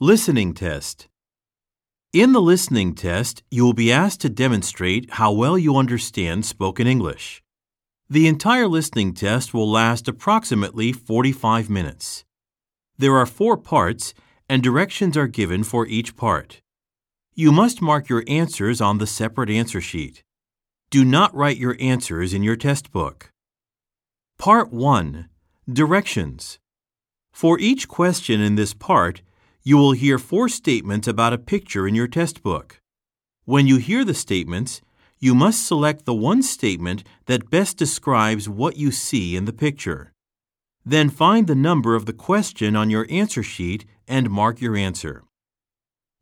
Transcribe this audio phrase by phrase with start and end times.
[0.00, 1.08] Listening test.
[2.12, 6.86] In the listening test, you will be asked to demonstrate how well you understand spoken
[6.86, 7.42] English.
[8.10, 12.26] The entire listening test will last approximately 45 minutes.
[12.98, 14.12] There are four parts,
[14.50, 16.60] and directions are given for each part.
[17.34, 20.22] You must mark your answers on the separate answer sheet.
[20.90, 23.30] Do not write your answers in your test book.
[24.36, 25.30] Part 1
[25.66, 26.58] Directions.
[27.32, 29.22] For each question in this part,
[29.66, 32.80] you will hear four statements about a picture in your test book.
[33.46, 34.80] When you hear the statements,
[35.18, 40.12] you must select the one statement that best describes what you see in the picture.
[40.84, 45.24] Then find the number of the question on your answer sheet and mark your answer.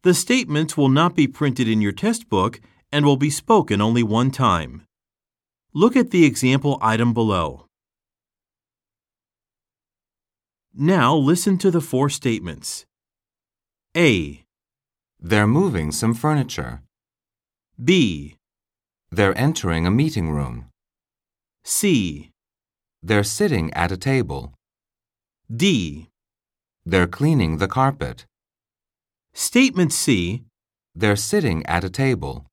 [0.05, 4.03] The statements will not be printed in your test book and will be spoken only
[4.03, 4.87] one time.
[5.75, 7.67] Look at the example item below.
[10.73, 12.87] Now listen to the four statements.
[13.97, 14.43] A,
[15.21, 16.83] They're moving some furniture.
[17.83, 18.35] B,
[19.13, 20.67] They're entering a meeting room.
[21.63, 22.31] C,
[23.05, 24.53] They're sitting at a table.
[25.55, 26.09] D.
[26.85, 28.27] They're cleaning the carpet.
[29.33, 30.43] Statement C
[30.97, 32.47] They're sitting at a table.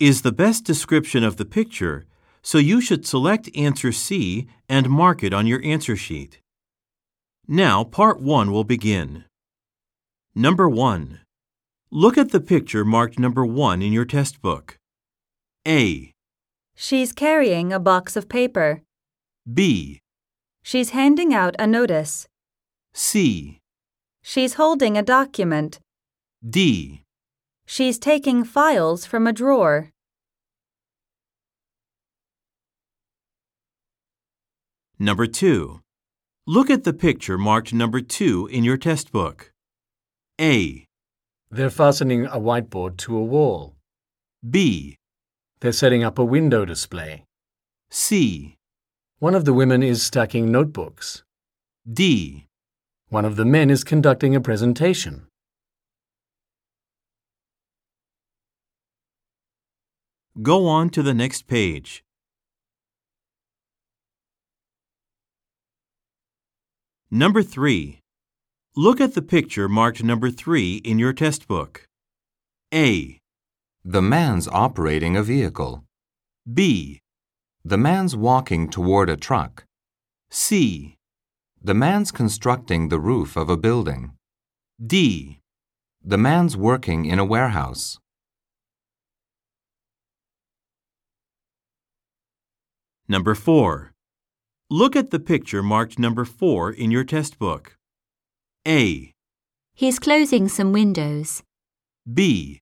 [0.00, 2.06] is the best description of the picture,
[2.42, 6.40] so you should select answer C and mark it on your answer sheet.
[7.46, 9.26] Now, part 1 will begin.
[10.34, 11.20] Number 1.
[11.90, 14.78] Look at the picture marked number 1 in your test book.
[15.68, 16.10] A,
[16.74, 18.80] She's carrying a box of paper.
[19.52, 20.00] B,
[20.62, 22.26] She's handing out a notice.
[22.94, 23.60] C,
[24.22, 25.80] She's holding a document.
[26.48, 27.02] D.
[27.66, 29.90] She's taking files from a drawer.
[34.98, 35.80] Number 2.
[36.46, 39.51] Look at the picture marked number 2 in your test book.
[40.42, 40.86] A,
[41.52, 43.76] They're fastening a whiteboard to a wall.
[44.42, 44.96] B,
[45.60, 47.26] They're setting up a window display.
[47.92, 48.56] C,
[49.20, 51.22] One of the women is stacking notebooks.
[51.88, 52.48] D.
[53.08, 55.28] One of the men is conducting a presentation.
[60.42, 62.02] Go on to the next page.
[67.12, 68.01] Number 3.
[68.74, 71.86] Look at the picture marked number 3 in your test book.
[72.72, 73.18] A,
[73.84, 75.84] The man's operating a vehicle.
[76.50, 77.00] B,
[77.66, 79.66] The man's walking toward a truck.
[80.30, 80.96] C,
[81.62, 84.12] The man's constructing the roof of a building.
[84.80, 85.38] D.
[86.02, 87.98] The man's working in a warehouse.
[93.06, 93.92] Number 4.
[94.70, 97.76] Look at the picture marked number 4 in your test book.
[98.66, 99.12] A,
[99.74, 101.42] He's closing some windows.
[102.12, 102.60] B,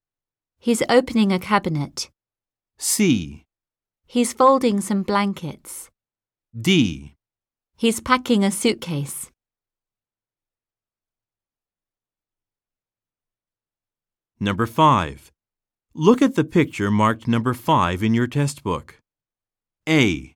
[0.58, 2.10] He's opening a cabinet.
[2.78, 3.44] C,
[4.06, 5.88] He's folding some blankets.
[6.58, 7.14] D.
[7.76, 9.30] He's packing a suitcase.
[14.40, 15.30] Number 5.
[15.94, 18.98] Look at the picture marked number 5 in your test book.
[19.88, 20.32] A,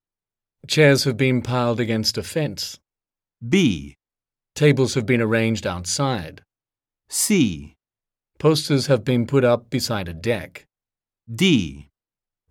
[0.68, 2.78] Chairs have been piled against a fence.
[3.46, 3.96] B,
[4.54, 6.42] Tables have been arranged outside.
[7.08, 7.74] C,
[8.38, 10.66] Posters have been put up beside a deck.
[11.32, 11.88] D.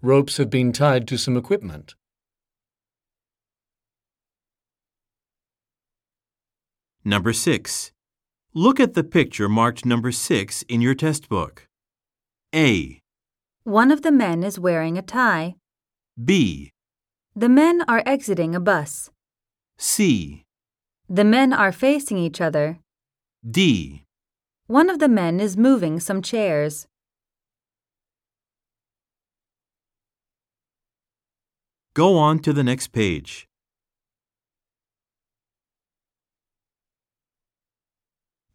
[0.02, 1.96] Ropes have been tied to some equipment.
[7.06, 7.92] Number 6.
[8.54, 11.68] Look at the picture marked number 6 in your test book.
[12.56, 13.00] A,
[13.64, 15.56] One of the men is wearing a tie.
[16.24, 16.72] B,
[17.36, 19.10] The men are exiting a bus.
[19.78, 20.44] C,
[21.10, 22.80] The men are facing each other.
[23.50, 24.06] D.
[24.68, 26.88] One of the men is moving some chairs.
[31.94, 33.48] Go on to the next page.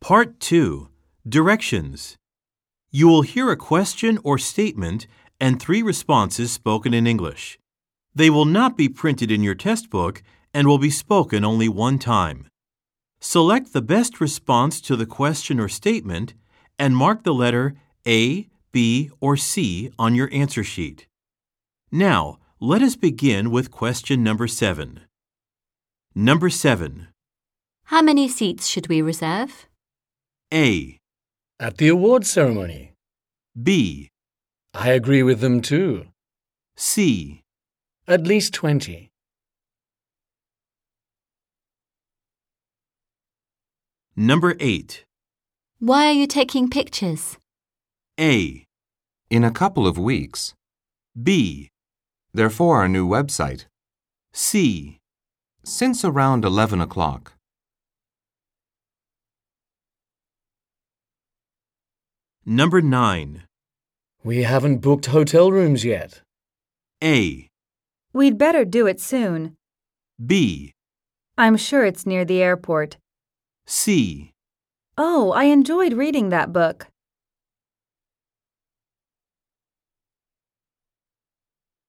[0.00, 0.88] Part 2
[1.28, 2.16] Directions.
[2.90, 5.06] You will hear a question or statement
[5.38, 7.58] and three responses spoken in English.
[8.14, 10.22] They will not be printed in your test book
[10.54, 12.46] and will be spoken only one time.
[13.20, 16.34] Select the best response to the question or statement
[16.78, 17.74] and mark the letter
[18.06, 21.06] A, B, or C on your answer sheet.
[21.90, 25.00] Now, let us begin with question number 7.
[26.14, 27.08] Number 7.
[27.84, 29.66] How many seats should we reserve?
[30.52, 30.98] A,
[31.60, 32.92] At the award ceremony.
[33.60, 34.10] B,
[34.74, 36.06] I agree with them too.
[36.76, 37.42] C,
[38.06, 39.07] At least 20.
[44.20, 45.04] Number 8.
[45.78, 47.38] Why are you taking pictures?
[48.18, 48.64] A.
[49.30, 50.54] In a couple of weeks.
[51.14, 51.70] B.
[52.34, 53.66] They're for our new website.
[54.32, 54.98] C.
[55.62, 57.34] Since around 11 o'clock.
[62.44, 63.44] Number 9.
[64.24, 66.22] We haven't booked hotel rooms yet.
[67.04, 67.46] A.
[68.12, 69.54] We'd better do it soon.
[70.18, 70.72] B.
[71.36, 72.96] I'm sure it's near the airport.
[73.70, 74.32] C.
[74.96, 76.86] Oh, I enjoyed reading that book.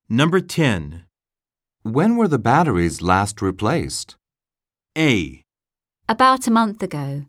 [0.09, 1.05] Number 10.
[1.83, 4.17] When were the batteries last replaced?
[4.97, 5.41] A.
[6.09, 7.27] About a month ago.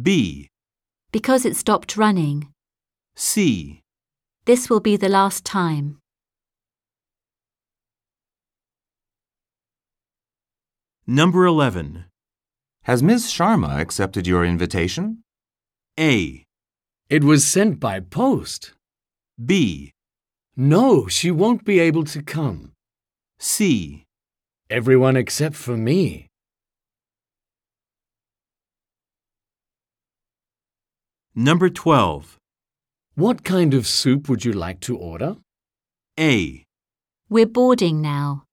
[0.00, 0.48] B.
[1.12, 2.48] Because it stopped running.
[3.16, 3.82] C.
[4.46, 5.98] This will be the last time.
[11.06, 12.06] Number 11.
[12.84, 13.28] Has Ms.
[13.28, 15.22] Sharma accepted your invitation?
[15.98, 16.44] A.
[17.08, 18.74] It was sent by post.
[19.42, 19.92] B.
[20.54, 22.72] No, she won't be able to come.
[23.38, 24.04] C.
[24.68, 26.28] Everyone except for me.
[31.34, 32.38] Number 12.
[33.14, 35.36] What kind of soup would you like to order?
[36.20, 36.64] A.
[37.30, 38.44] We're boarding now.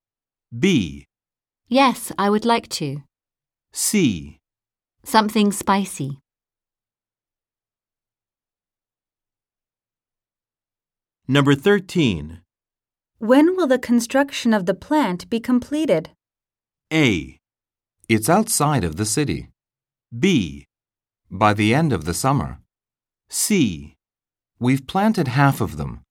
[0.57, 1.05] B.
[1.67, 3.03] Yes, I would like to.
[3.73, 4.39] C.
[5.03, 6.19] Something spicy.
[11.27, 12.41] Number 13.
[13.19, 16.09] When will the construction of the plant be completed?
[16.91, 17.37] A.
[18.09, 19.49] It's outside of the city.
[20.17, 20.65] B.
[21.29, 22.59] By the end of the summer.
[23.29, 23.95] C.
[24.59, 26.01] We've planted half of them.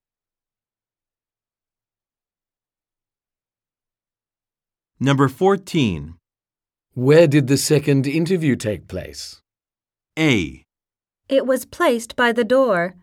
[4.99, 6.20] Number 14.
[7.01, 9.41] Where did the second interview take place?
[10.19, 10.65] A.
[11.31, 12.95] It was placed by the door.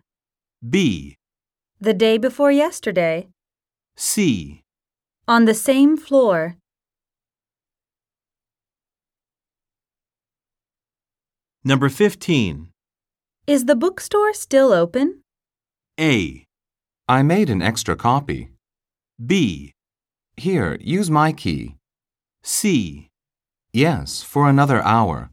[0.62, 1.16] B.
[1.80, 3.26] The day before yesterday.
[3.96, 4.62] C.
[5.26, 6.58] On the same floor.
[11.64, 12.68] Number 15.
[13.48, 15.22] Is the bookstore still open?
[15.98, 16.44] A.
[17.08, 18.50] I made an extra copy.
[19.18, 19.72] B.
[20.36, 21.74] Here, use my key.
[22.44, 23.07] C.
[23.72, 25.30] Yes, for another hour.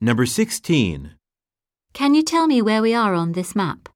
[0.00, 1.12] Number 16.
[1.94, 3.88] Can you tell me where we are on this map?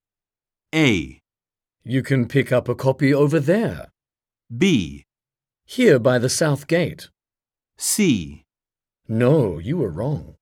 [0.74, 1.18] A.
[1.82, 3.88] You can pick up a copy over there.
[4.56, 5.04] B.
[5.64, 7.08] Here by the south gate.
[7.76, 8.44] C.
[9.08, 10.36] No, you were wrong.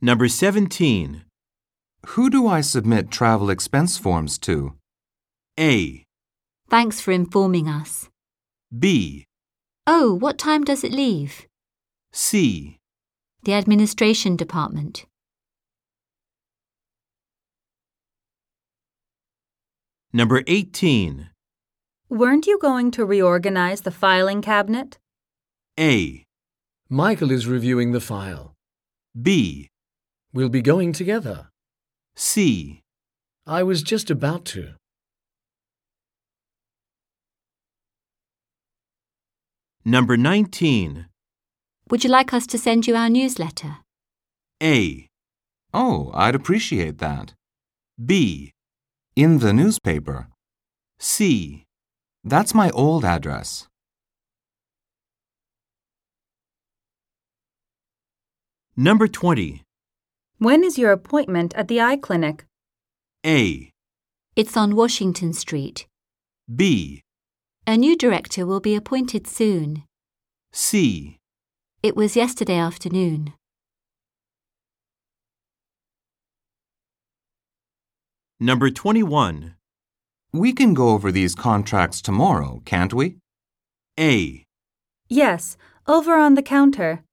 [0.00, 1.24] Number 17.
[2.08, 4.74] Who do I submit travel expense forms to?
[5.58, 6.04] A.
[6.68, 8.08] Thanks for informing us.
[8.76, 9.24] B.
[9.86, 11.46] Oh, what time does it leave?
[12.12, 12.78] C.
[13.44, 15.06] The administration department.
[20.12, 21.30] Number 18.
[22.08, 24.98] Weren't you going to reorganize the filing cabinet?
[25.80, 26.24] A.
[26.88, 28.54] Michael is reviewing the file.
[29.20, 29.68] B.
[30.32, 31.48] We'll be going together.
[32.16, 32.80] C.
[33.46, 34.74] I was just about to.
[39.84, 41.06] Number 19.
[41.90, 43.78] Would you like us to send you our newsletter?
[44.62, 45.08] A.
[45.74, 47.34] Oh, I'd appreciate that.
[48.02, 48.52] B.
[49.16, 50.28] In the newspaper.
[50.98, 51.64] C.
[52.22, 53.66] That's my old address.
[58.76, 59.63] Number 20.
[60.38, 62.44] When is your appointment at the eye clinic?
[63.24, 63.70] A.
[64.34, 65.86] It's on Washington Street.
[66.52, 67.02] B.
[67.66, 69.84] A new director will be appointed soon.
[70.52, 71.18] C.
[71.82, 73.32] It was yesterday afternoon.
[78.40, 79.54] Number 21.
[80.32, 83.18] We can go over these contracts tomorrow, can't we?
[83.98, 84.44] A.
[85.08, 87.04] Yes, over on the counter.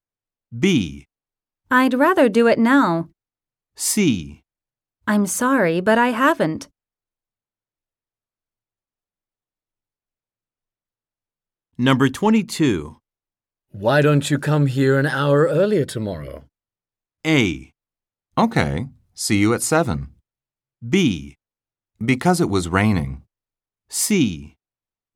[0.58, 1.06] B.
[1.74, 3.08] I'd rather do it now.
[3.78, 4.42] C.
[5.08, 6.68] I'm sorry, but I haven't.
[11.78, 12.98] Number 22.
[13.72, 16.44] Why don't you come here an hour earlier tomorrow?
[17.26, 17.72] A.
[18.38, 20.10] Okay, see you at 7.
[20.88, 21.36] B.
[22.04, 23.24] Because it was raining.
[23.90, 24.56] C.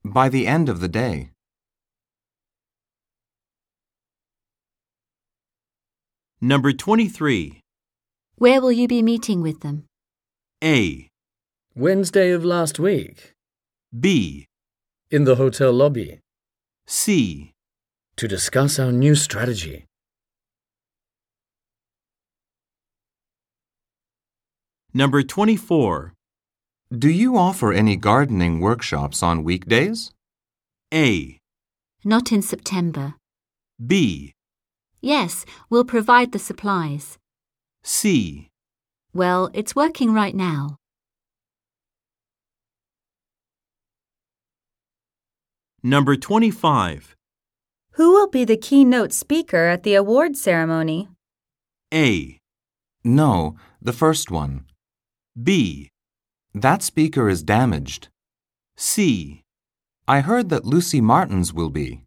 [0.05, 1.31] By the end of the day.
[6.41, 7.61] Number 23.
[8.35, 9.85] Where will you be meeting with them?
[10.61, 11.07] A.
[11.75, 13.31] Wednesday of last week.
[13.97, 14.45] B.
[15.09, 16.19] In the hotel lobby.
[16.87, 17.53] C.
[18.17, 19.85] To discuss our new strategy.
[24.93, 26.13] Number 24.
[26.91, 30.11] Do you offer any gardening workshops on weekdays?
[30.93, 31.39] A.
[32.03, 33.15] Not in September.
[33.83, 34.34] B.
[35.05, 37.19] Yes, we'll provide the supplies.
[37.83, 38.49] C.
[39.13, 40.77] Well, it's working right now.
[45.83, 47.15] Number 25.
[47.91, 51.07] Who will be the keynote speaker at the award ceremony?
[51.93, 52.39] A.
[53.03, 54.65] No, the first one.
[55.37, 55.89] B.
[56.55, 58.07] That speaker is damaged.
[58.75, 59.43] C.
[60.07, 62.04] I heard that Lucy Martins will be.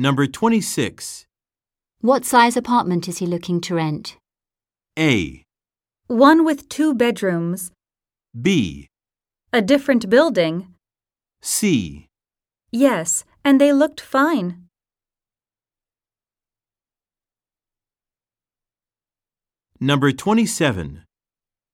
[0.00, 1.26] Number 26.
[2.00, 4.16] What size apartment is he looking to rent?
[4.98, 5.42] A.
[6.06, 7.70] One with two bedrooms.
[8.32, 8.88] B.
[9.52, 10.68] A different building.
[11.42, 12.06] C.
[12.72, 14.68] Yes, and they looked fine.
[19.78, 21.04] Number 27.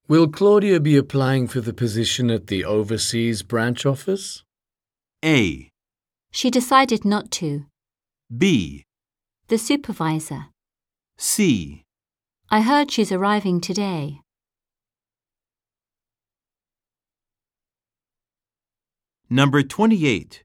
[0.09, 4.43] Will Claudia be applying for the position at the overseas branch office?
[5.25, 5.69] A.
[6.33, 7.67] She decided not to.
[8.35, 8.85] B.
[9.47, 10.47] The supervisor.
[11.17, 11.85] C.
[12.51, 14.21] I heard she's arriving today.
[19.31, 20.43] Number 28.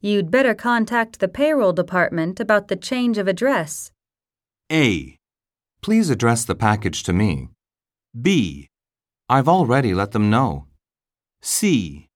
[0.00, 3.90] You'd better contact the payroll department about the change of address.
[4.70, 5.16] A.
[5.82, 7.48] Please address the package to me.
[8.20, 8.68] B.
[9.28, 10.66] I've already let them know.
[11.42, 12.06] C.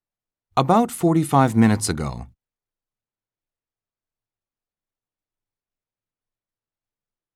[0.56, 2.28] About 45 minutes ago.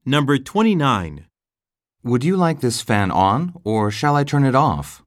[0.04, 1.26] Number 29.
[2.02, 5.02] Would you like this fan on, or shall I turn it off?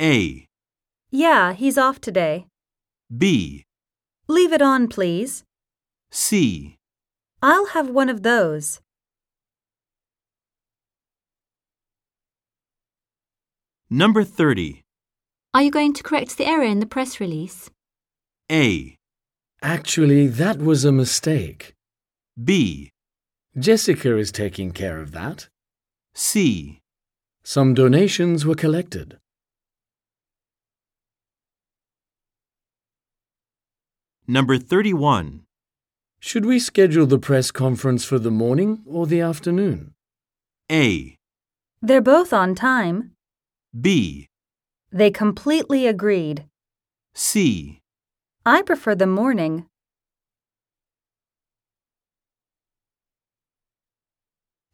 [0.00, 0.46] A.
[1.10, 2.46] Yeah, he's off today.
[3.16, 3.64] B.
[4.28, 5.44] Leave it on, please.
[6.10, 6.76] C.
[7.42, 8.80] I'll have one of those.
[13.88, 14.82] Number 30.
[15.54, 17.70] Are you going to correct the error in the press release?
[18.50, 18.96] A.
[19.62, 21.74] Actually, that was a mistake.
[22.42, 22.90] B.
[23.58, 25.48] Jessica is taking care of that.
[26.14, 26.80] C.
[27.42, 29.16] Some donations were collected.
[34.26, 35.46] Number 31.
[36.20, 39.94] Should we schedule the press conference for the morning or the afternoon?
[40.70, 41.16] A.
[41.80, 43.12] They're both on time.
[43.80, 44.28] B.
[44.92, 46.44] They completely agreed.
[47.14, 47.80] C.
[48.44, 49.66] I prefer the morning.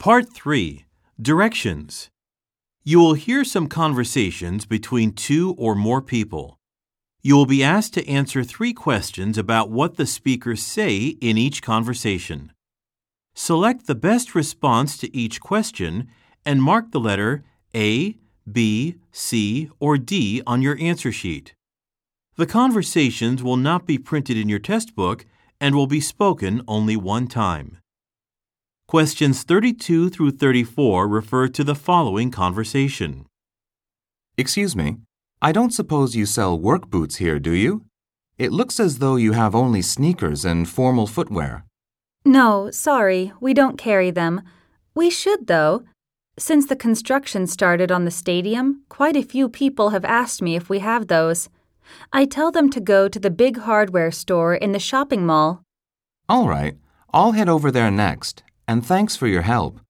[0.03, 0.85] Part 3.
[1.21, 2.11] Directions.
[2.83, 6.59] You will hear some conversations between two or more people.
[7.23, 11.63] You will be asked to answer three questions about what the speakers say in each
[11.63, 12.51] conversation.
[13.37, 16.09] Select the best response to each question
[16.45, 18.17] and mark the letter A,
[18.51, 21.55] B, C, or D on your answer sheet.
[22.35, 25.27] The conversations will not be printed in your test book
[25.61, 27.79] and will be spoken only one time.
[28.93, 33.25] Questions 32 through 34 refer to the following conversation.
[34.37, 34.99] Excuse me,
[35.41, 37.87] I don't suppose you sell work boots here, do you?
[38.37, 41.65] It looks as though you have only sneakers and formal footwear.
[42.27, 44.43] No, sorry, we don't carry them.
[44.95, 45.85] We should, though.
[46.39, 50.69] Since the construction started on the stadium, quite a few people have asked me if
[50.69, 51.49] we have those.
[52.13, 55.63] I tell them to go to the big hardware store in the shopping mall.
[56.29, 56.75] All right,
[57.15, 59.81] I'll head over there next, and thanks for your help.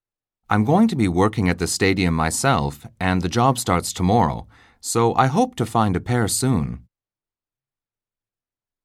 [0.50, 4.48] I'm going to be working at the stadium myself, and the job starts tomorrow,
[4.80, 6.82] so I hope to find a pair soon.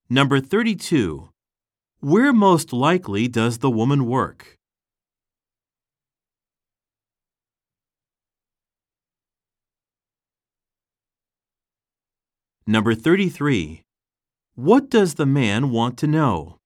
[0.08, 1.30] Number 32.
[2.00, 4.56] Where most likely does the woman work?
[12.68, 13.82] Number 33.
[14.54, 16.57] What does the man want to know?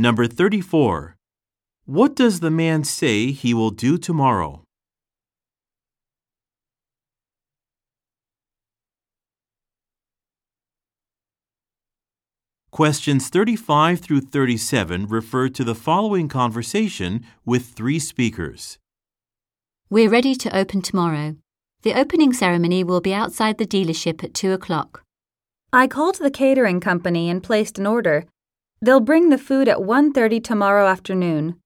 [0.00, 1.16] Number 34.
[1.84, 4.62] What does the man say he will do tomorrow?
[12.70, 18.78] Questions 35 through 37 refer to the following conversation with three speakers.
[19.90, 21.34] We're ready to open tomorrow.
[21.82, 25.02] The opening ceremony will be outside the dealership at 2 o'clock.
[25.72, 28.26] I called the catering company and placed an order.
[28.80, 31.56] They'll bring the food at 1:30 tomorrow afternoon.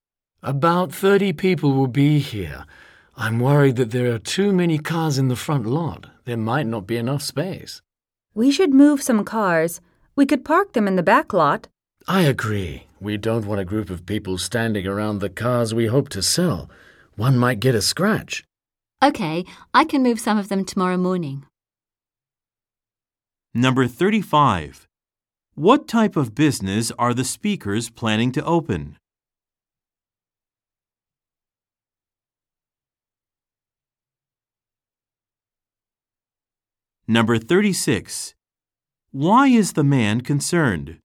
[0.42, 2.64] About 30 people will be here.
[3.16, 6.06] I'm worried that there are too many cars in the front lot.
[6.24, 7.82] There might not be enough space.
[8.34, 9.80] We should move some cars.
[10.16, 11.68] We could park them in the back lot.
[12.08, 12.86] I agree.
[13.00, 16.70] We don't want a group of people standing around the cars we hope to sell.
[17.16, 18.44] One might get a scratch.
[19.02, 21.44] OK, I can move some of them tomorrow morning.
[23.54, 24.88] Number 35.
[25.62, 28.96] What type of business are the speakers planning to open?
[37.06, 38.34] Number 36.
[39.12, 40.98] Why is the man concerned?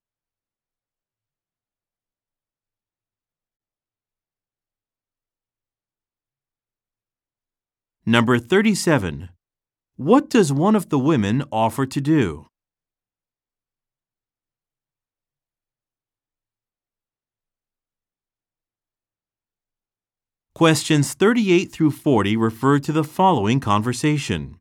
[8.08, 9.30] Number 37.
[9.98, 12.48] What does one of the women offer to do?
[20.58, 24.58] Questions 38 through 40 refer to the following conversation.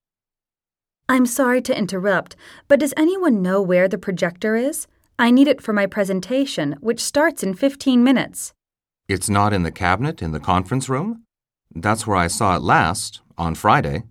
[1.09, 2.37] I'm sorry to interrupt,
[2.69, 4.87] but does anyone know where the projector is?
[5.19, 8.53] I need it for my presentation, which starts in 15 minutes.
[9.09, 11.23] It's not in the cabinet in the conference room?
[11.75, 14.03] That's where I saw it last, on Friday.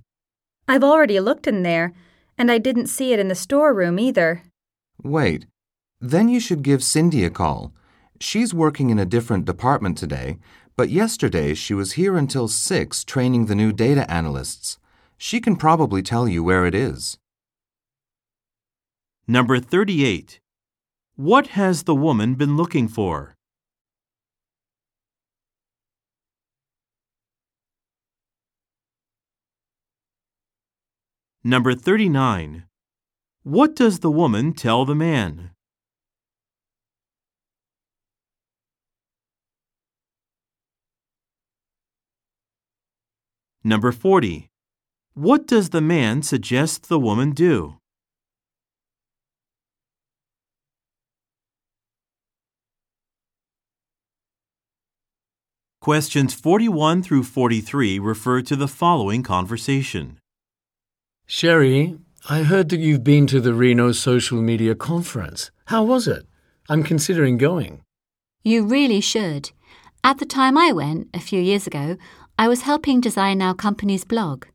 [0.67, 1.93] I've already looked in there,
[2.35, 4.41] and I didn't see it in the storeroom either.
[5.03, 5.45] Wait.
[6.01, 7.75] Then you should give Cindy a call.
[8.19, 10.39] She's working in a different department today,
[10.77, 14.77] but yesterday she was here until 6 training the new data analysts.
[15.17, 17.17] She can probably tell you where it is.
[19.27, 20.41] Number 38.
[21.15, 23.35] What has the woman been looking for?
[31.43, 32.65] Number 39.
[33.43, 35.54] What does the woman tell the man?
[43.67, 44.51] Number 40.
[45.15, 47.77] What does the man suggest the woman do?
[55.81, 60.19] Questions 41 through 43 refer to the following conversation.
[61.25, 61.97] Sherry,
[62.29, 65.49] I heard that you've been to the Reno social media conference.
[65.65, 66.27] How was it?
[66.69, 67.81] I'm considering going.
[68.43, 69.49] You really should.
[70.03, 71.97] At the time I went, a few years ago,
[72.37, 74.45] I was helping design our company's blog.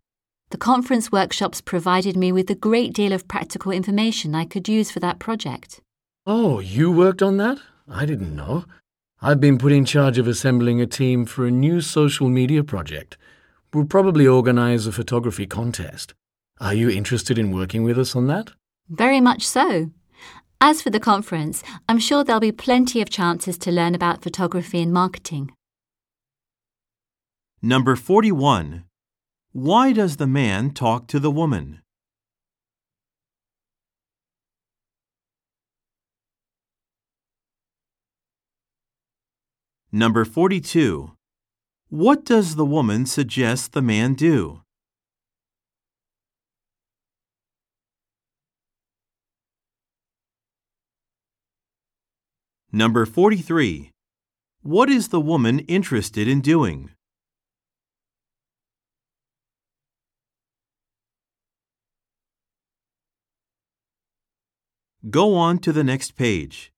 [0.50, 4.90] The conference workshops provided me with a great deal of practical information I could use
[4.90, 5.80] for that project.
[6.26, 7.58] Oh, you worked on that?
[7.88, 8.66] I didn't know.
[9.22, 13.16] I've been put in charge of assembling a team for a new social media project.
[13.72, 16.12] We'll probably organize a photography contest.
[16.60, 18.50] Are you interested in working with us on that?
[18.90, 19.90] Very much so.
[20.60, 24.82] As for the conference, I'm sure there'll be plenty of chances to learn about photography
[24.82, 25.52] and marketing.
[27.62, 28.84] Number 41.
[29.52, 31.82] Why does the man talk to the woman?
[39.92, 41.12] Number 42.
[41.90, 44.62] What does the woman suggest the man do?
[52.72, 53.90] Number 43.
[54.62, 56.90] What is the woman interested in doing?
[65.08, 66.72] Go on to the next page.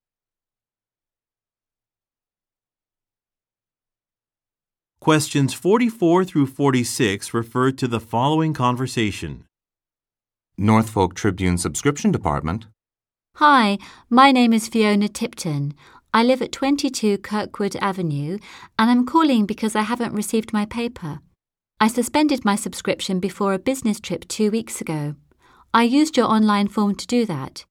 [5.00, 9.42] Questions 44 through 46 refer to the following conversation.
[10.56, 12.66] Norfolk Tribune Subscription Department.
[13.36, 15.74] Hi, my name is Fiona Tipton.
[16.14, 18.38] I live at 22 Kirkwood Avenue
[18.78, 21.18] and I'm calling because I haven't received my paper.
[21.80, 25.16] I suspended my subscription before a business trip two weeks ago.
[25.74, 27.64] I used your online form to do that.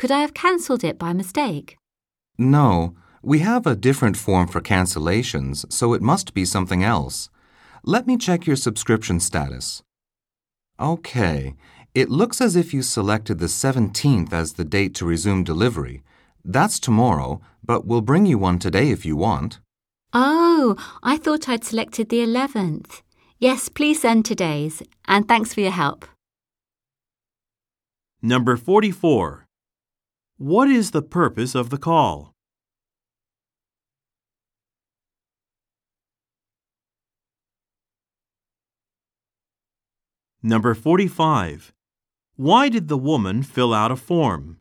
[0.00, 1.76] Could I have cancelled it by mistake?
[2.38, 7.28] No, we have a different form for cancellations, so it must be something else.
[7.84, 9.82] Let me check your subscription status.
[10.80, 11.54] Okay,
[11.94, 16.02] it looks as if you selected the 17th as the date to resume delivery.
[16.42, 19.60] That's tomorrow, but we'll bring you one today if you want.
[20.14, 23.02] Oh, I thought I'd selected the 11th.
[23.38, 26.06] Yes, please send today's, and thanks for your help.
[28.22, 29.46] Number 44.
[30.40, 32.32] What is the purpose of the call?
[40.42, 41.74] Number 45.
[42.36, 44.56] Why did the woman fill out a form?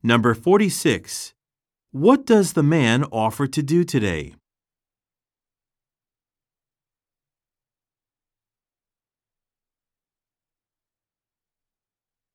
[0.00, 1.34] Number 46.
[1.90, 4.36] What does the man offer to do today?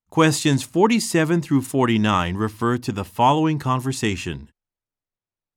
[0.09, 4.49] Questions 47 through 49 refer to the following conversation.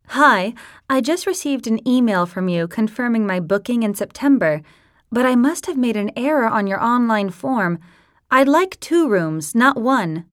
[0.08, 0.52] Hi,
[0.90, 4.60] I just received an email from you confirming my booking in September,
[5.10, 7.78] but I must have made an error on your online form.
[8.30, 10.26] I'd like two rooms, not one.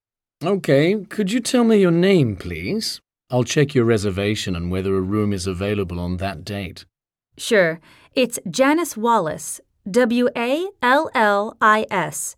[0.44, 3.00] Okay, could you tell me your name, please?
[3.30, 6.84] I'll check your reservation and whether a room is available on that date.
[7.38, 7.80] Sure,
[8.16, 12.36] it's Janice Wallis, W A L L I S.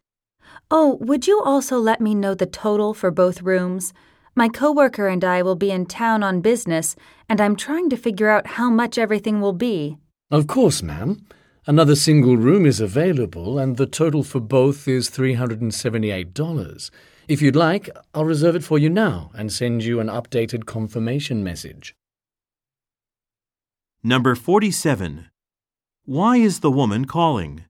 [0.73, 3.93] Oh, would you also let me know the total for both rooms?
[4.35, 6.95] My coworker and I will be in town on business,
[7.27, 9.97] and I'm trying to figure out how much everything will be.
[10.31, 11.27] Of course, ma'am.
[11.67, 16.91] Another single room is available, and the total for both is $378.
[17.27, 21.43] If you'd like, I'll reserve it for you now and send you an updated confirmation
[21.43, 21.93] message.
[24.01, 25.27] Number 47.
[26.05, 27.65] Why is the woman calling?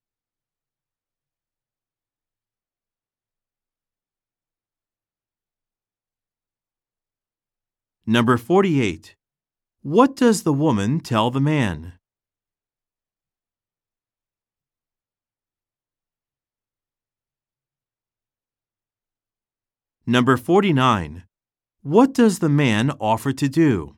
[8.08, 9.16] Number 48.
[9.84, 11.94] What does the woman tell the man?
[20.08, 21.24] Number 49.
[21.84, 23.96] What does the man offer to do?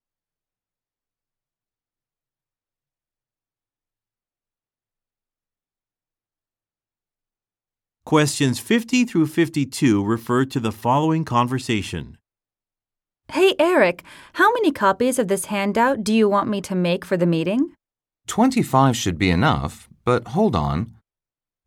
[8.05, 12.17] Questions 50 through 52 refer to the following conversation.
[13.29, 17.17] Hey, Eric, how many copies of this handout do you want me to make for
[17.17, 17.73] the meeting?
[18.27, 20.93] 25 should be enough, but hold on.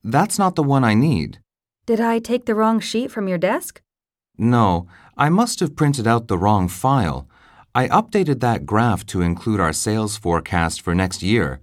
[0.05, 1.39] That's not the one I need.
[1.87, 3.81] Did I take the wrong sheet from your desk?
[4.39, 7.29] No, I must have printed out the wrong file.
[7.75, 11.61] I updated that graph to include our sales forecast for next year.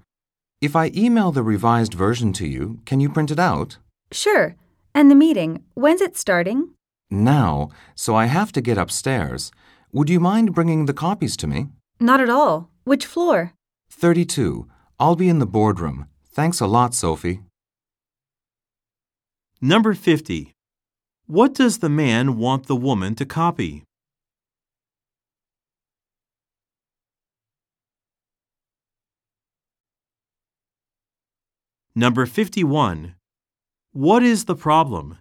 [0.61, 3.77] If I email the revised version to you, can you print it out?
[4.11, 4.55] Sure.
[4.95, 6.69] And the meeting, when's it starting?
[7.09, 9.51] Now, so I have to get upstairs.
[9.95, 11.67] Would you mind bringing the copies to me?
[11.99, 12.71] Not at all.
[12.83, 13.53] Which floor?
[13.91, 14.67] 32.
[14.99, 16.07] I'll be in the boardroom.
[16.31, 17.41] Thanks a lot, Sophie.
[19.61, 20.51] Number 50.
[21.27, 23.83] What does the man want the woman to copy?
[31.93, 33.13] Number 51.
[33.91, 35.19] What is the problem?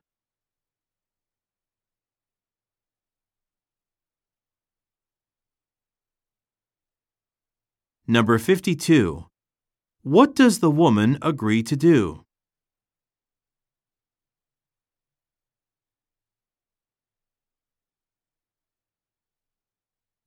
[8.13, 9.25] Number 52.
[10.03, 12.27] What does the woman agree to do?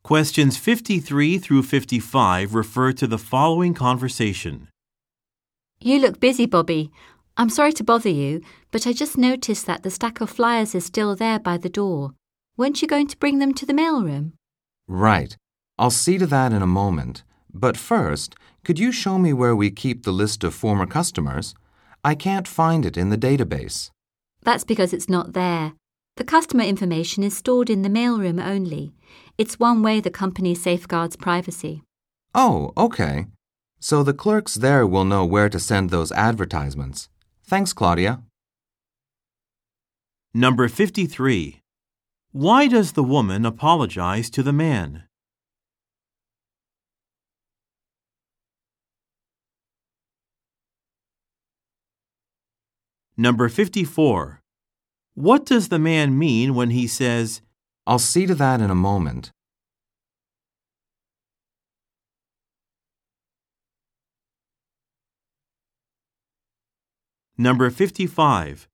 [0.04, 4.68] Questions 53 through 55 refer to the following conversation.
[5.80, 6.90] You look busy, Bobby.
[7.38, 10.86] I'm sorry to bother you, but I just noticed that the stack of flyers is
[10.86, 12.16] still there by the door.
[12.58, 14.32] Weren't you going to bring them to the mailroom?
[14.88, 15.38] Right.
[15.78, 17.22] I'll see to that in a moment.
[17.58, 21.56] But first, could you show me where we keep the list of former customers?
[22.04, 23.92] I can't find it in the database.
[24.44, 25.74] That's because it's not there.
[26.18, 28.94] The customer information is stored in the mailroom only.
[29.38, 31.82] It's one way the company safeguards privacy.
[32.34, 33.28] Oh, okay.
[33.80, 37.08] So the clerks there will know where to send those advertisements.
[37.46, 38.22] Thanks, Claudia.
[40.34, 41.62] Number 53.
[42.34, 45.04] Why does the woman apologize to the man?
[53.18, 54.42] Number 54.
[55.14, 57.42] What does the man mean when he says,
[57.88, 59.32] I'll see to that in a moment.
[67.38, 68.68] Number 55.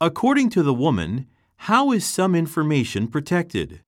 [0.00, 3.82] According to the woman, how is some information protected?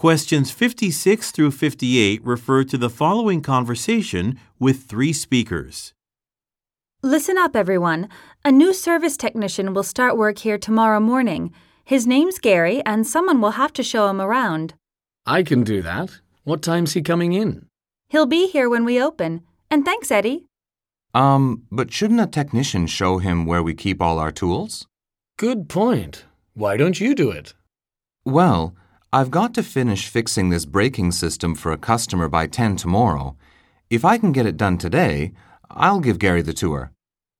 [0.00, 5.92] Questions 56 through 58 refer to the following conversation with three speakers.
[7.02, 8.08] Listen up, everyone.
[8.42, 11.52] A new service technician will start work here tomorrow morning.
[11.84, 14.72] His name's Gary, and someone will have to show him around.
[15.26, 16.20] I can do that.
[16.44, 17.66] What time's he coming in?
[18.08, 19.42] He'll be here when we open.
[19.70, 20.46] And thanks, Eddie.
[21.12, 24.86] Um, but shouldn't a technician show him where we keep all our tools?
[25.36, 26.24] Good point.
[26.54, 27.52] Why don't you do it?
[28.24, 28.74] Well,
[29.12, 33.36] I've got to finish fixing this braking system for a customer by 10 tomorrow.
[33.90, 35.32] If I can get it done today,
[35.68, 36.92] I'll give Gary the tour.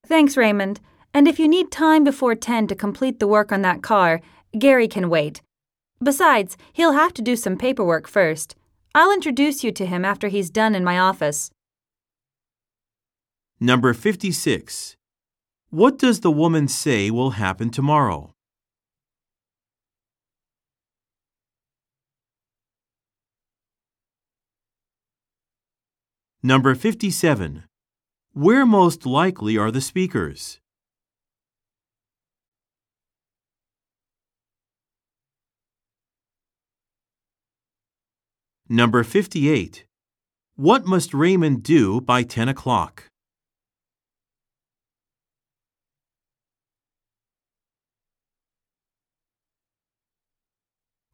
[0.04, 0.80] Thanks, Raymond.
[1.14, 4.20] And if you need time before 10 to complete the work on that car,
[4.58, 5.42] Gary can wait.
[6.02, 8.56] Besides, he'll have to do some paperwork first.
[8.92, 11.52] I'll introduce you to him after he's done in my office.
[13.60, 14.96] Number 56.
[15.68, 18.32] What does the woman say will happen tomorrow?
[26.42, 27.64] Number 57.
[28.32, 30.58] Where most likely are the speakers?
[38.70, 39.84] Number 58.
[40.56, 43.04] What must Raymond do by 10 o'clock?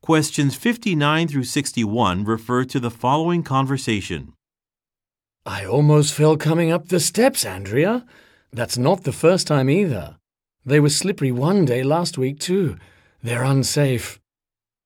[0.03, 4.36] Questions 59 through 61 refer to the following conversation.
[5.47, 8.05] I almost fell coming up the steps, Andrea.
[8.53, 10.17] That's not the first time either.
[10.65, 12.77] They were slippery one day last week, too.
[13.23, 14.19] They're unsafe.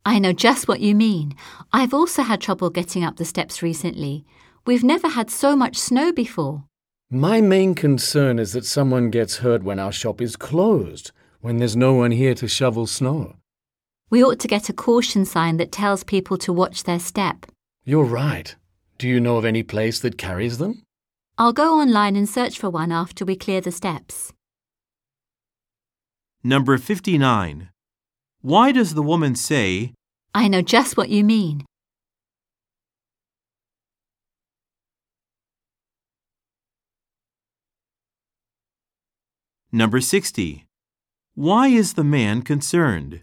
[0.05, 1.35] I know just what you mean.
[1.73, 4.27] I've also had trouble getting up the steps recently.
[4.67, 6.65] We've never had so much snow before.
[7.11, 11.75] My main concern is that someone gets hurt when our shop is closed, when there's
[11.75, 13.37] no one here to shovel snow.
[14.11, 17.47] We ought to get a caution sign that tells people to watch their step.
[17.85, 18.55] You're right.
[19.01, 20.83] Do you know of any place that carries them?
[21.39, 24.35] I'll go online and search for one after we clear the steps.
[26.45, 27.71] Number 59.
[28.43, 29.95] Why does the woman say,
[30.35, 31.65] I know just what you mean.
[39.73, 40.67] Number 60.
[41.35, 43.23] Why is the man concerned?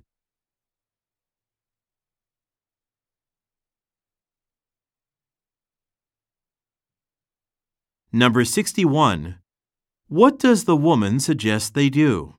[8.14, 9.36] Number 61.
[10.08, 12.36] What does the woman suggest they do?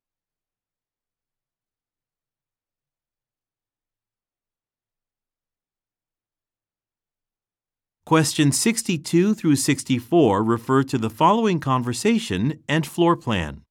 [8.07, 13.61] Questions 62 through 64 refer to the following conversation and floor plan.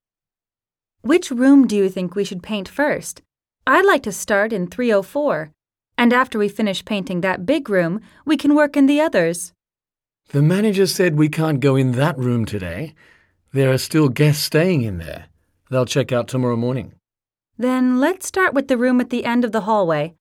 [1.02, 3.22] Which room do you think we should paint first?
[3.66, 5.50] I'd like to start in 304.
[5.96, 9.52] And after we finish painting that big room, we can work in the others.
[10.28, 12.94] The manager said we can't go in that room today.
[13.54, 15.28] There are still guests staying in there.
[15.70, 16.92] They'll check out tomorrow morning.
[17.56, 20.14] Then let's start with the room at the end of the hallway.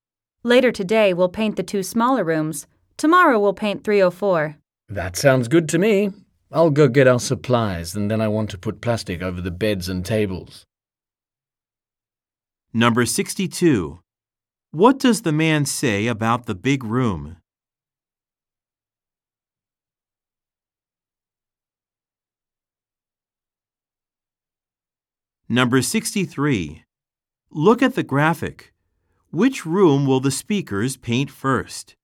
[0.44, 2.68] Later today, we'll paint the two smaller rooms.
[2.96, 4.56] Tomorrow, we'll paint 304.
[4.88, 6.12] That sounds good to me.
[6.54, 9.90] I'll go get our supplies, and then I want to put plastic over the beds
[9.90, 10.64] and tables.
[12.74, 14.00] Number 62.
[14.72, 17.38] What does the man say about the big room?
[25.50, 26.84] Number 63.
[27.52, 28.74] Look at the graphic.
[29.32, 31.96] Which room will the speakers paint first?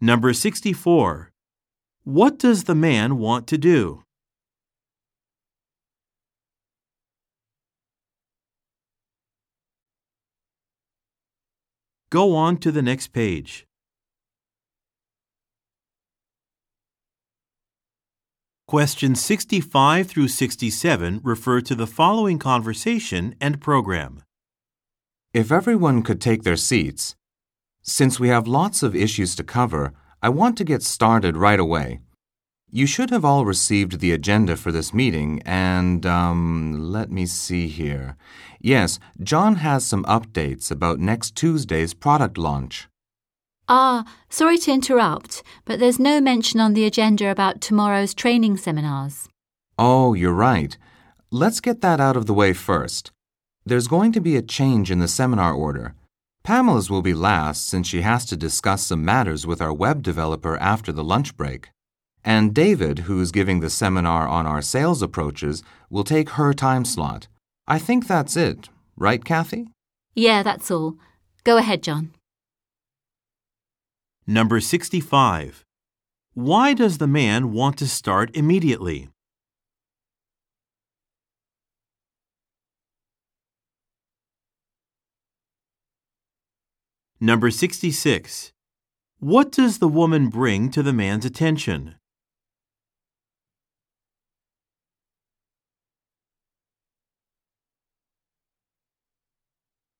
[0.00, 1.30] Number 64.
[2.04, 4.03] What does the man want to do?
[12.14, 13.66] Go on to the next page.
[18.68, 24.22] Questions 65 through 67 refer to the following conversation and program.
[25.32, 27.16] If everyone could take their seats.
[27.82, 31.98] Since we have lots of issues to cover, I want to get started right away.
[32.76, 37.68] You should have all received the agenda for this meeting, and, um, let me see
[37.68, 38.16] here.
[38.60, 42.88] Yes, John has some updates about next Tuesday's product launch.
[43.68, 49.28] Ah, sorry to interrupt, but there's no mention on the agenda about tomorrow's training seminars.
[49.78, 50.76] Oh, you're right.
[51.30, 53.12] Let's get that out of the way first.
[53.64, 55.94] There's going to be a change in the seminar order.
[56.42, 60.56] Pamela's will be last since she has to discuss some matters with our web developer
[60.56, 61.70] after the lunch break.
[62.24, 67.28] And David, who's giving the seminar on our sales approaches, will take her time slot.
[67.68, 69.68] I think that's it, right, Kathy?
[70.14, 70.96] Yeah, that's all.
[71.44, 72.14] Go ahead, John.
[74.26, 75.64] Number 65.
[76.32, 79.10] Why does the man want to start immediately?
[87.20, 88.52] Number 66.
[89.18, 91.96] What does the woman bring to the man's attention?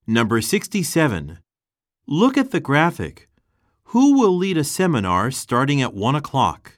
[0.07, 1.39] Number 67.
[2.07, 3.27] Look at the graphic.
[3.85, 6.75] Who will lead a seminar starting at 1 o'clock?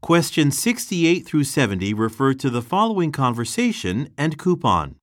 [0.00, 4.96] Questions 68 through 70 refer to the following conversation and coupon.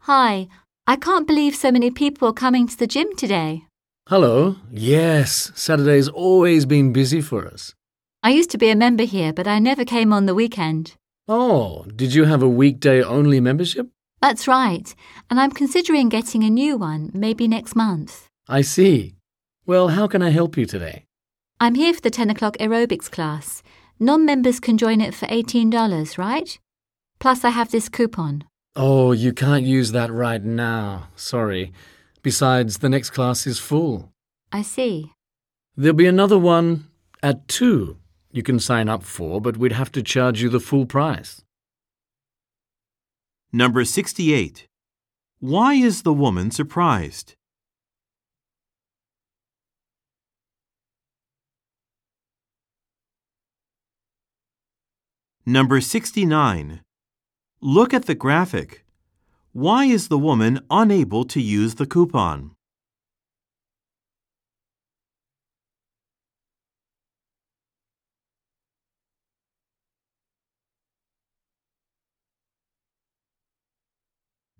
[0.00, 0.48] Hi,
[0.86, 3.64] I can't believe so many people are coming to the gym today.
[4.08, 4.54] Hello.
[4.70, 7.74] Yes, Saturday's always been busy for us.
[8.22, 10.94] I used to be a member here, but I never came on the weekend.
[11.26, 13.88] Oh, did you have a weekday only membership?
[14.22, 14.94] That's right,
[15.28, 18.28] and I'm considering getting a new one, maybe next month.
[18.48, 19.16] I see.
[19.66, 21.06] Well, how can I help you today?
[21.58, 23.64] I'm here for the 10 o'clock aerobics class.
[23.98, 26.56] Non members can join it for $18, right?
[27.18, 28.44] Plus, I have this coupon.
[28.76, 31.08] Oh, you can't use that right now.
[31.16, 31.72] Sorry.
[32.26, 34.10] Besides, the next class is full.
[34.50, 35.12] I see.
[35.76, 36.88] There'll be another one
[37.22, 37.98] at 2
[38.32, 41.44] you can sign up for, but we'd have to charge you the full price.
[43.52, 44.66] Number 68.
[45.38, 47.36] Why is the woman surprised?
[55.46, 56.80] Number 69.
[57.60, 58.85] Look at the graphic.
[59.56, 62.50] Why is the woman unable to use the coupon?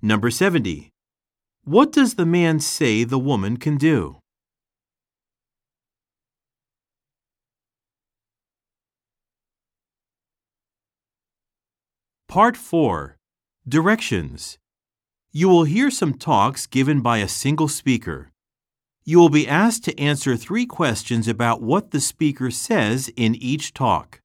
[0.01, 0.89] Number 70.
[1.65, 4.21] What does the man say the woman can do?
[12.29, 13.19] Part 4.
[13.69, 14.57] Directions.
[15.39, 18.31] You will hear some talks given by a single speaker.
[19.05, 23.75] You will be asked to answer three questions about what the speaker says in each
[23.75, 24.23] talk.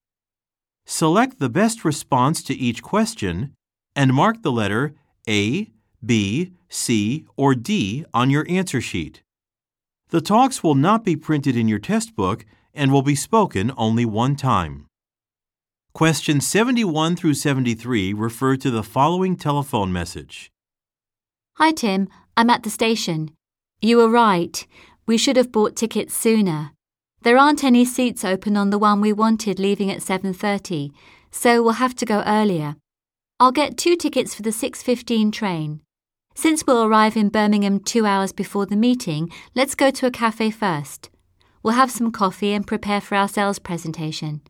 [0.86, 3.52] Select the best response to each question
[3.94, 4.96] and mark the letter
[5.28, 5.72] A,
[6.02, 9.22] B, C, or D on your answer sheet.
[10.12, 14.06] The talks will not be printed in your test book and will be spoken only
[14.06, 14.86] one time.
[15.94, 20.51] Questions 71 through 73 refer to the following telephone message.
[21.56, 22.08] Hi, Tim.
[22.38, 23.32] I'm at the station.
[23.82, 24.66] You were right.
[25.06, 26.72] We should have bought tickets sooner.
[27.24, 30.92] There aren't any seats open on the one we wanted leaving at 7:30,
[31.30, 32.78] so we'll have to go earlier.
[33.38, 35.82] I'll get two tickets for the 6:15 train.
[36.36, 40.52] Since we'll arrive in Birmingham 2 hours before the meeting, let's go to a cafe
[40.52, 41.10] first.
[41.62, 44.42] We'll have some coffee and prepare for our sales presentation.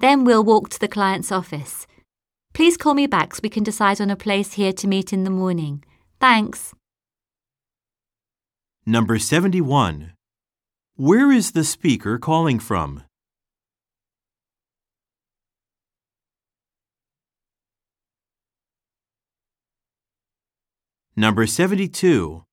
[0.00, 1.86] Then we'll walk to the client's office.
[2.52, 5.22] Please call me back so we can decide on a place here to meet in
[5.22, 5.84] the morning.
[6.20, 6.74] Thanks.
[8.84, 10.12] Number 71.
[10.96, 13.04] Where is the speaker calling from?
[21.16, 22.44] Number 72.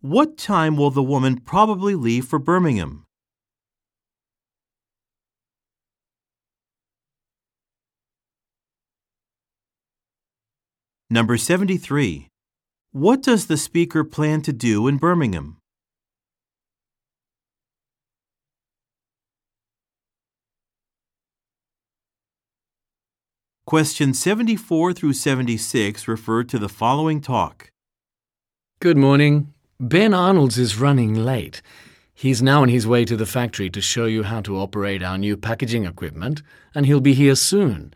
[0.00, 3.04] What time will the woman probably leave for Birmingham?
[11.10, 12.27] Number 73.
[12.98, 15.58] What does the speaker plan to do in Birmingham?
[23.66, 27.70] Questions 74 through 76 refer to the following talk.
[28.80, 29.54] Good morning.
[29.78, 31.62] Ben Arnold's is running late.
[32.12, 35.18] He's now on his way to the factory to show you how to operate our
[35.18, 36.42] new packaging equipment,
[36.74, 37.94] and he'll be here soon.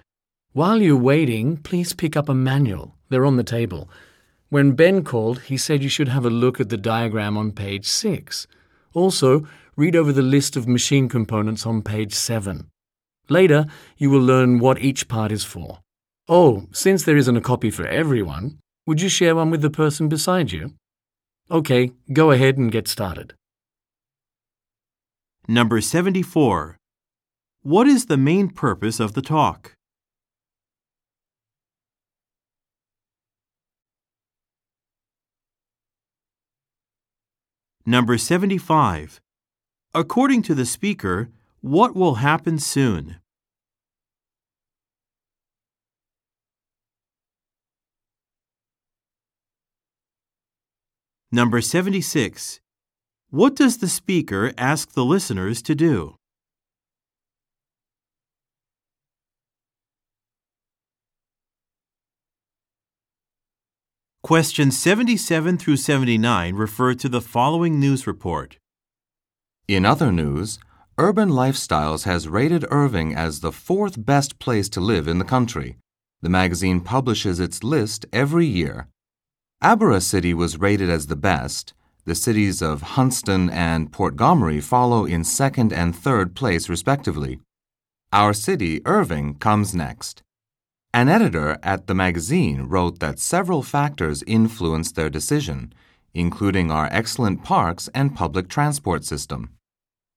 [0.52, 2.94] While you're waiting, please pick up a manual.
[3.08, 3.90] They're on the table.
[4.52, 7.86] When Ben called, he said you should have a look at the diagram on page
[7.86, 8.46] 6.
[8.92, 12.68] Also, read over the list of machine components on page 7.
[13.30, 13.64] Later,
[13.96, 15.78] you will learn what each part is for.
[16.28, 20.10] Oh, since there isn't a copy for everyone, would you share one with the person
[20.10, 20.74] beside you?
[21.50, 23.32] Okay, go ahead and get started.
[25.48, 26.76] Number 74.
[27.62, 29.72] What is the main purpose of the talk?
[37.84, 39.20] Number 75.
[39.92, 41.30] According to the speaker,
[41.60, 43.16] what will happen soon?
[51.32, 52.60] Number 76.
[53.30, 56.14] What does the speaker ask the listeners to do?
[64.22, 68.56] Questions 77 through 79 refer to the following news report.
[69.66, 70.60] In other news,
[70.96, 75.76] Urban Lifestyles has rated Irving as the fourth best place to live in the country.
[76.20, 78.86] The magazine publishes its list every year.
[79.60, 81.74] Abra City was rated as the best.
[82.04, 87.40] The cities of Huntston and Montgomery follow in second and third place, respectively.
[88.12, 90.21] Our city, Irving, comes next.
[90.94, 95.72] An editor at the magazine wrote that several factors influenced their decision,
[96.12, 99.48] including our excellent parks and public transport system.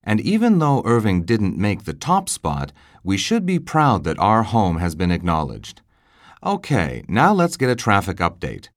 [0.03, 2.73] And even though Irving didn't make the top spot,
[3.03, 5.81] we should be proud that our home has been acknowledged.
[6.43, 8.67] Okay, now let's get a traffic update.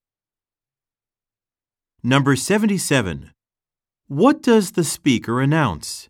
[2.05, 3.32] Number 77.
[4.07, 6.09] What does the speaker announce?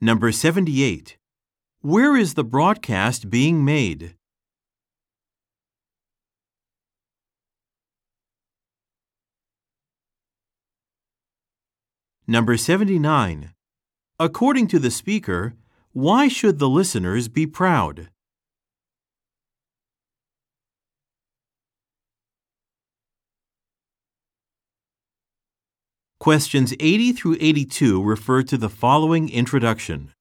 [0.00, 1.16] Number 78.
[1.80, 4.14] Where is the broadcast being made?
[12.28, 13.50] Number 79.
[14.20, 15.54] According to the speaker,
[15.90, 18.08] why should the listeners be proud?
[26.28, 30.12] Questions 80 through 82 refer to the following introduction.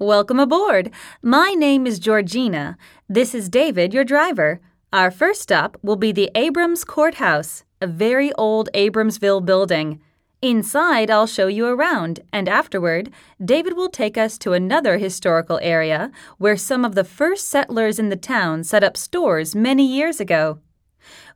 [0.00, 0.90] Welcome aboard.
[1.22, 2.76] My name is Georgina.
[3.08, 4.60] This is David, your driver.
[4.92, 10.00] Our first stop will be the Abrams Courthouse, a very old Abramsville building.
[10.42, 16.10] Inside, I'll show you around, and afterward, David will take us to another historical area
[16.38, 20.58] where some of the first settlers in the town set up stores many years ago.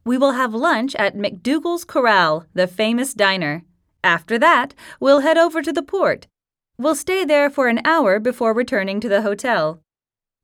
[0.04, 3.64] We will have lunch at McDougal's Corral, the famous diner.
[4.02, 6.26] After that, we'll head over to the port.
[6.78, 9.82] We'll stay there for an hour before returning to the hotel.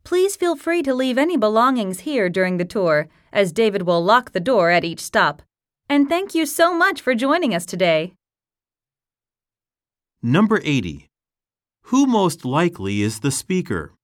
[0.05, 4.33] Please feel free to leave any belongings here during the tour, as David will lock
[4.33, 5.43] the door at each stop.
[5.89, 8.13] And thank you so much for joining us today.
[10.23, 11.09] Number 80.
[11.85, 13.96] Who most likely is the speaker?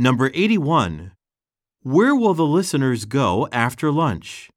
[0.00, 1.10] Number 81.
[1.82, 4.48] Where will the listeners go after lunch?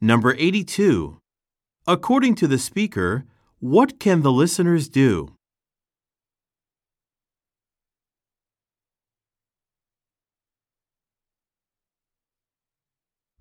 [0.00, 1.18] Number 82.
[1.86, 3.24] According to the speaker,
[3.60, 5.36] what can the listeners do?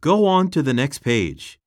[0.02, 1.58] Go on to the next page.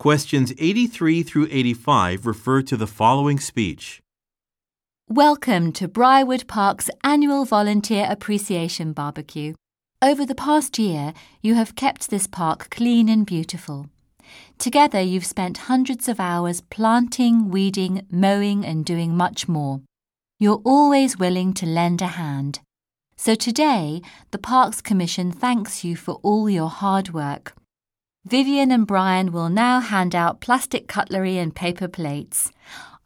[0.00, 4.00] Questions 83 through 85 refer to the following speech.
[5.10, 9.52] Welcome to Briarwood Park's annual Volunteer Appreciation Barbecue.
[10.00, 13.90] Over the past year, you have kept this park clean and beautiful.
[14.56, 19.82] Together, you've spent hundreds of hours planting, weeding, mowing, and doing much more.
[20.38, 22.60] You're always willing to lend a hand.
[23.18, 27.54] So today, the Parks Commission thanks you for all your hard work.
[28.26, 32.52] Vivian and Brian will now hand out plastic cutlery and paper plates.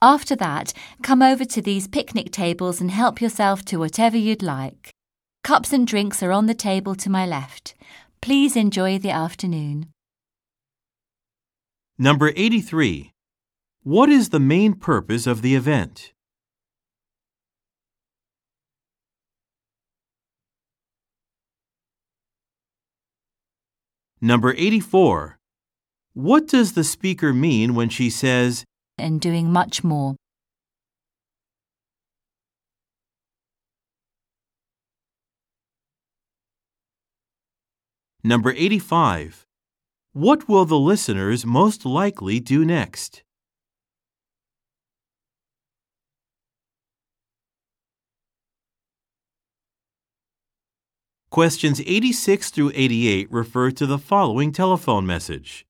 [0.03, 4.91] After that, come over to these picnic tables and help yourself to whatever you'd like.
[5.45, 7.75] Cups and drinks are on the table to my left.
[8.21, 9.87] Please enjoy the afternoon.
[11.97, 13.13] Number 83.
[13.83, 16.14] What is the main purpose of the event?
[24.25, 25.39] Number 84.
[26.15, 28.65] What does the speaker mean when she says,
[28.97, 30.17] and doing much more.
[38.23, 39.45] Number 85.
[40.15, 43.23] What will the listeners most likely do next?
[51.35, 55.67] Questions 86 through 88 refer to the following telephone message.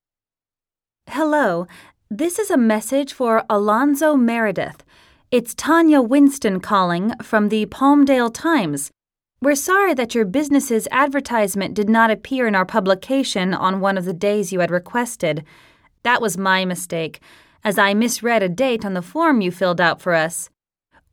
[1.08, 1.66] Hello,
[2.10, 4.84] this is a message for Alonzo Meredith.
[5.30, 8.90] It's Tanya Winston calling from the Palmdale Times.
[9.40, 14.04] We're sorry that your business's advertisement did not appear in our publication on one of
[14.04, 15.46] the days you had requested.
[16.02, 17.20] That was my mistake,
[17.64, 20.50] as I misread a date on the form you filled out for us.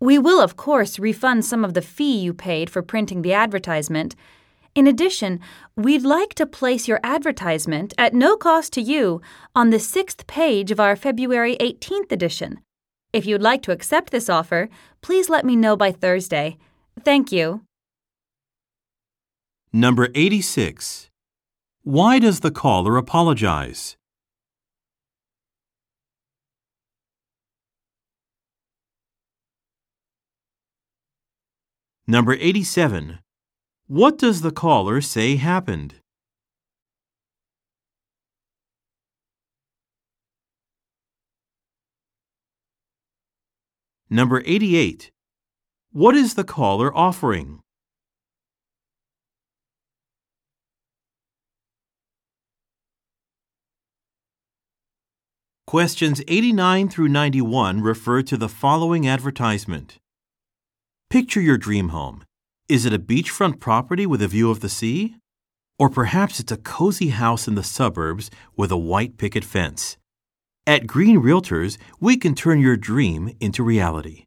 [0.01, 4.13] We will, of course, refund some of the fee you paid for printing the advertisement.
[4.73, 5.41] In addition,
[5.75, 9.21] we'd like to place your advertisement at no cost to you
[9.53, 12.59] on the sixth page of our February 18th edition.
[13.11, 14.69] If you'd like to accept this offer,
[15.01, 16.57] please let me know by Thursday.
[17.03, 17.61] Thank you.
[19.73, 21.09] Number 86.
[21.83, 23.97] Why does the caller apologize?
[32.07, 33.19] Number 87.
[33.91, 35.95] What does the caller say happened?
[44.09, 45.11] Number 88.
[45.91, 47.59] What is the caller offering?
[55.67, 59.97] Questions 89 through 91 refer to the following advertisement.
[61.09, 62.23] Picture your dream home.
[62.71, 65.17] Is it a beachfront property with a view of the sea?
[65.77, 69.97] Or perhaps it's a cozy house in the suburbs with a white picket fence.
[70.65, 74.23] At Green Realtors, we can turn your dream into reality.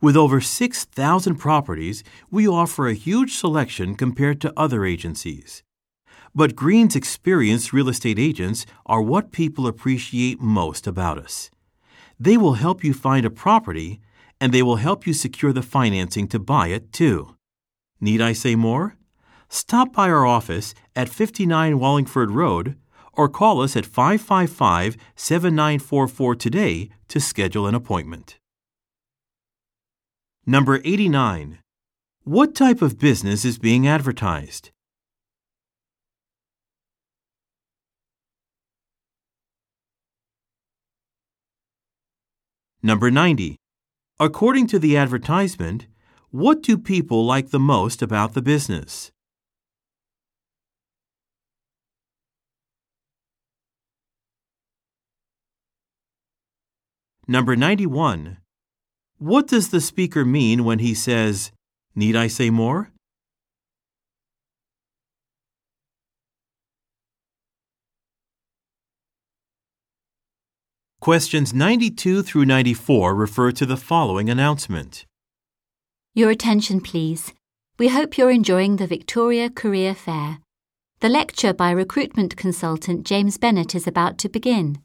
[0.00, 5.64] With over 6,000 properties, we offer a huge selection compared to other agencies.
[6.32, 11.50] But Green's experienced real estate agents are what people appreciate most about us.
[12.20, 14.00] They will help you find a property
[14.40, 17.34] and they will help you secure the financing to buy it too.
[18.00, 18.96] Need I say more?
[19.48, 22.76] Stop by our office at 59 Wallingford Road
[23.12, 28.38] or call us at 555 7944 today to schedule an appointment.
[30.46, 31.58] Number 89.
[32.24, 34.70] What type of business is being advertised?
[42.82, 43.56] Number 90.
[44.18, 45.86] According to the advertisement,
[46.30, 49.10] what do people like the most about the business?
[57.26, 58.38] Number 91.
[59.18, 61.50] What does the speaker mean when he says,
[61.96, 62.92] Need I say more?
[71.00, 75.06] Questions 92 through 94 refer to the following announcement.
[76.12, 77.32] Your attention, please.
[77.78, 80.38] We hope you're enjoying the Victoria Career Fair.
[80.98, 84.80] The lecture by recruitment consultant James Bennett is about to begin.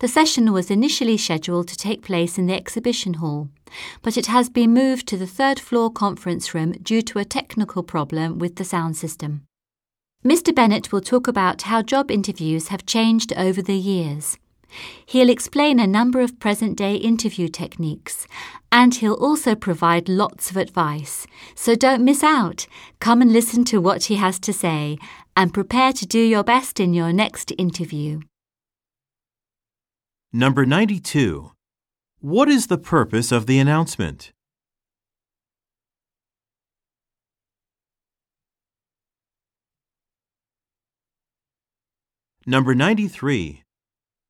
[0.00, 3.48] The session was initially scheduled to take place in the exhibition hall,
[4.02, 7.82] but it has been moved to the third floor conference room due to a technical
[7.82, 9.46] problem with the sound system.
[10.22, 10.54] Mr.
[10.54, 14.36] Bennett will talk about how job interviews have changed over the years.
[15.06, 18.26] He'll explain a number of present day interview techniques,
[18.70, 21.26] and he'll also provide lots of advice.
[21.54, 22.66] So don't miss out.
[23.00, 24.98] Come and listen to what he has to say,
[25.36, 28.20] and prepare to do your best in your next interview.
[30.32, 31.52] Number 92.
[32.20, 34.32] What is the purpose of the announcement?
[42.46, 43.63] Number 93.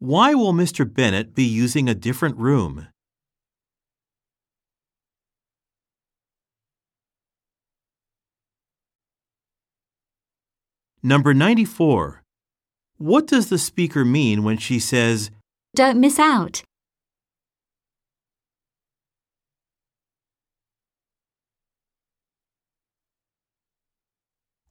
[0.04, 0.84] Why will Mr.
[0.84, 2.88] Bennett be using a different room?
[11.02, 12.22] Number 94.
[12.98, 15.30] What does the speaker mean when she says,
[15.74, 16.62] Don't miss out.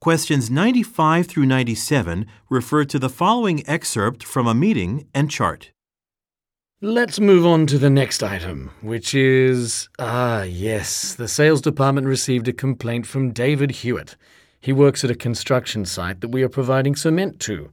[0.04, 5.70] Questions 95 through 97 refer to the following excerpt from a meeting and chart.
[6.82, 9.88] Let's move on to the next item, which is.
[9.98, 14.16] Ah, yes, the sales department received a complaint from David Hewitt.
[14.60, 17.72] He works at a construction site that we are providing cement to.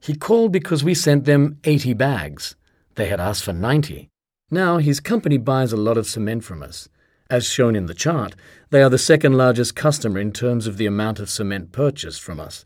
[0.00, 2.56] He called because we sent them 80 bags.
[2.94, 4.08] They had asked for 90.
[4.50, 6.88] Now, his company buys a lot of cement from us.
[7.28, 8.36] As shown in the chart,
[8.70, 12.38] they are the second largest customer in terms of the amount of cement purchased from
[12.38, 12.64] us.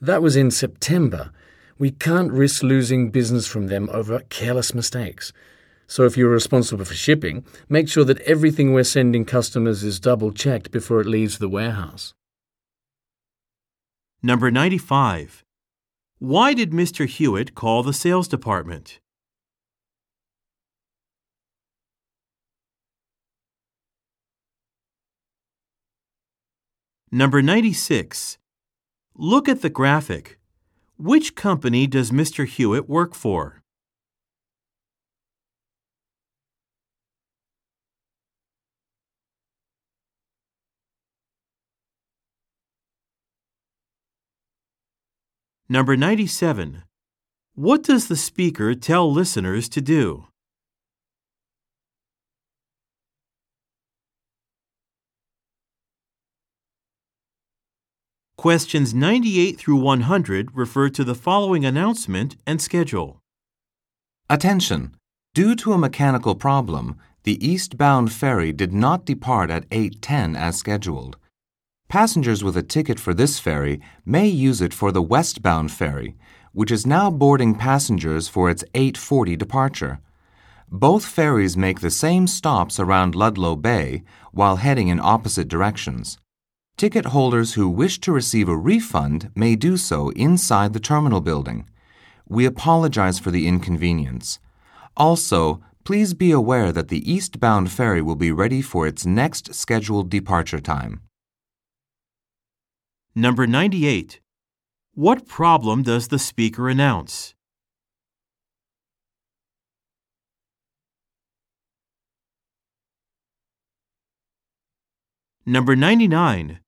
[0.00, 1.30] That was in September.
[1.78, 5.32] We can't risk losing business from them over careless mistakes.
[5.86, 10.32] So if you're responsible for shipping, make sure that everything we're sending customers is double
[10.32, 12.14] checked before it leaves the warehouse.
[14.22, 15.44] Number 95.
[16.18, 17.06] Why did Mr.
[17.06, 18.98] Hewitt call the sales department?
[27.14, 28.38] Number 96.
[29.14, 30.40] Look at the graphic.
[30.98, 32.44] Which company does Mr.
[32.44, 33.62] Hewitt work for?
[45.68, 46.82] Number 97.
[47.54, 50.26] What does the speaker tell listeners to do?
[58.44, 63.22] Questions 98 through 100 refer to the following announcement and schedule.
[64.28, 64.94] Attention!
[65.32, 71.16] Due to a mechanical problem, the eastbound ferry did not depart at 8:10 as scheduled.
[71.88, 76.14] Passengers with a ticket for this ferry may use it for the westbound ferry,
[76.52, 80.00] which is now boarding passengers for its 8:40 departure.
[80.68, 86.18] Both ferries make the same stops around Ludlow Bay while heading in opposite directions.
[86.76, 91.68] Ticket holders who wish to receive a refund may do so inside the terminal building.
[92.28, 94.40] We apologize for the inconvenience.
[94.96, 100.10] Also, please be aware that the eastbound ferry will be ready for its next scheduled
[100.10, 101.02] departure time.
[103.14, 104.20] Number 98.
[104.94, 107.34] What problem does the speaker announce?
[115.46, 116.58] Number 99.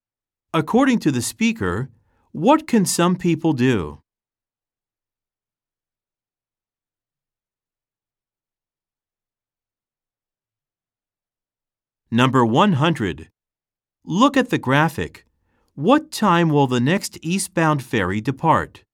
[0.57, 1.91] According to the speaker,
[2.33, 4.01] what can some people do?
[12.11, 13.29] Number 100.
[14.07, 15.27] Look at the graphic.
[15.75, 18.86] What time will the next eastbound ferry depart?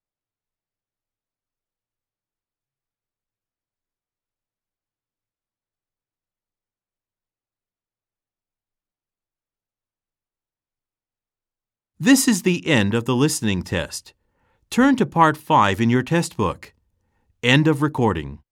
[12.03, 14.13] This is the end of the listening test.
[14.69, 16.73] Turn to part 5 in your test book.
[17.41, 18.42] End of recording.